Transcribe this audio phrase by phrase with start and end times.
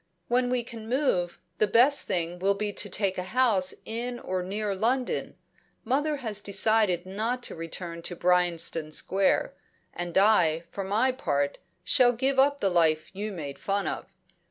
[0.29, 4.41] "When we can move, the best thing will be to take a house in or
[4.41, 5.35] near London.
[5.83, 9.53] Mother has decided not to return to Bryanston Square,
[9.93, 14.07] and I, for my part, shall give up the life you made fun of.